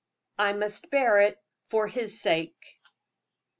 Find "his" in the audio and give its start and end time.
1.85-2.19